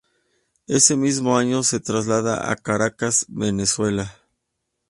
[0.65, 4.15] Ese mismo año se traslada a Caracas, Venezuela.